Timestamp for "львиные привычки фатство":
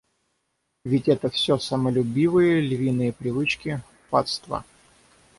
2.59-4.65